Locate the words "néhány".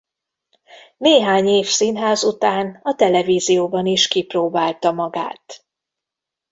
0.97-1.47